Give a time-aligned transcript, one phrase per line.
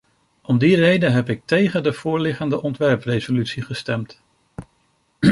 [0.41, 4.21] Om die reden heb ik tegen de voorliggende ontwerpresolutie gestemd.